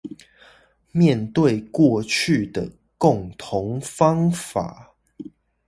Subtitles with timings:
[0.91, 2.67] 面對過去的
[2.97, 4.95] 共同方法